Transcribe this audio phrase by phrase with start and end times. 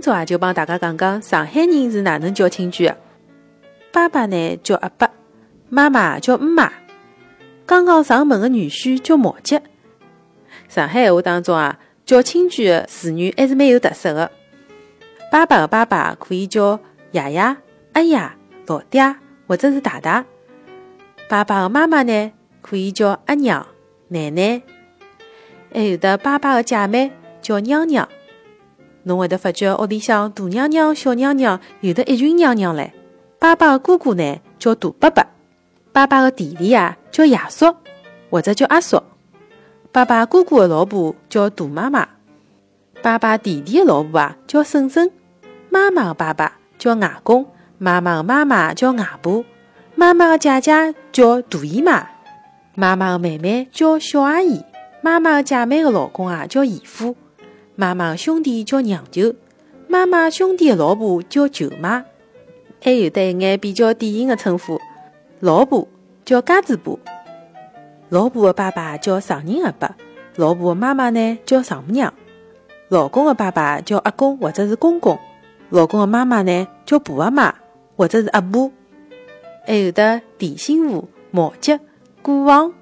[0.00, 2.96] 今朝啊，就帮大家讲讲上海人是哪能叫亲眷的。
[3.92, 5.06] 爸爸呢叫阿伯，
[5.68, 6.72] 妈妈叫姆妈。
[7.66, 9.60] 刚刚上门的女婿叫毛吉。
[10.70, 14.32] 上海话当中啊，叫亲眷的词语还是蛮有特色的。
[15.30, 17.56] 爸爸的爸爸可以叫爷爷、
[17.92, 18.18] 阿爷、
[18.68, 19.14] 老爹
[19.46, 20.24] 或者是大大。
[21.28, 22.32] 爸爸的妈妈呢，
[22.62, 23.66] 可以叫阿娘、
[24.08, 24.62] 奶奶。
[25.74, 27.12] 还有的爸爸的姐妹
[27.42, 28.08] 叫娘娘。
[29.04, 32.90] 侬会得发觉屋里向大娘娘、小娘娘有的一群娘娘唻。
[33.38, 35.26] 爸爸的哥哥呢叫大伯伯，
[35.92, 37.74] 爸爸的弟弟啊叫爷叔
[38.28, 39.02] 或者叫阿叔。
[39.92, 42.06] 爸爸哥哥的老婆叫大妈妈，
[43.02, 45.10] 爸爸弟弟的老婆啊叫婶婶。
[45.70, 47.46] 妈妈的爸爸叫外公，
[47.78, 49.44] 妈妈的妈妈叫外婆，
[49.94, 52.06] 妈妈的姐姐叫大姨妈，
[52.74, 54.62] 妈妈的妹妹叫小阿姨，
[55.00, 57.16] 妈妈的姐妹的老公啊叫姨夫。
[57.80, 59.34] 妈妈的兄弟叫娘舅，
[59.88, 62.04] 妈妈兄弟的老婆叫舅妈，
[62.82, 64.78] 还有的一眼比较典型的称呼，
[65.38, 65.88] 老婆
[66.22, 66.98] 叫家子婆，
[68.10, 69.88] 老婆的爸爸叫上人阿伯，
[70.36, 72.12] 老婆的妈妈呢叫丈母娘，
[72.90, 75.18] 老公的爸爸叫阿公或者是公公，
[75.70, 77.54] 老公的妈妈呢叫婆阿妈
[77.96, 78.70] 或者是阿婆，
[79.66, 81.78] 还有的弟媳妇、毛吉、
[82.20, 82.74] 姑房。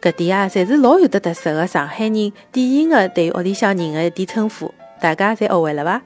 [0.00, 6.02] 搿点啊，侪是老有得特色的上海人典型的对屋里向人的一点称呼，大家侪学会了伐？